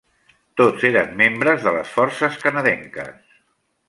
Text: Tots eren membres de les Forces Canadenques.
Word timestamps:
Tots 0.61 0.85
eren 0.87 1.11
membres 1.19 1.61
de 1.67 1.73
les 1.75 1.91
Forces 1.97 2.39
Canadenques. 2.45 3.37